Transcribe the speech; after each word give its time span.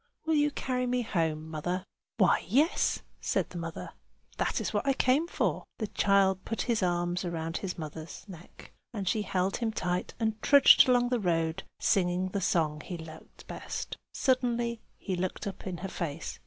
"Will 0.25 0.33
you 0.33 0.49
carry 0.49 0.87
me 0.87 1.03
home, 1.03 1.47
mother?" 1.47 1.83
"Why, 2.17 2.43
yes!" 2.47 3.03
said 3.19 3.51
the 3.51 3.59
mother. 3.59 3.91
"That 4.37 4.59
is 4.59 4.73
what 4.73 4.87
I 4.87 4.93
came 4.93 5.27
for." 5.27 5.63
The 5.77 5.85
child 5.85 6.43
put 6.43 6.63
his 6.63 6.81
arms 6.81 7.23
round 7.23 7.57
his 7.57 7.77
mother's 7.77 8.27
neck, 8.27 8.71
and 8.95 9.07
she 9.07 9.21
held 9.21 9.57
him 9.57 9.71
tight 9.71 10.15
and 10.19 10.41
trudged 10.41 10.89
along 10.89 11.09
the 11.09 11.19
road, 11.19 11.61
singing 11.79 12.29
the 12.29 12.41
song 12.41 12.81
he 12.83 12.97
liked 12.97 13.45
best. 13.45 13.95
Suddenly 14.11 14.81
he 14.97 15.15
looked 15.15 15.45
up 15.45 15.67
in 15.67 15.77
her 15.85 15.87
face. 15.87 16.39